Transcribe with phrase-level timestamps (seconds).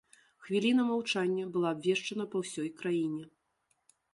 [0.45, 3.23] Хвіліна маўчання была абвешчана па ўсёй краіне.